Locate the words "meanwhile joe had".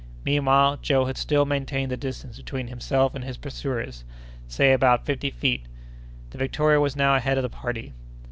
0.25-1.15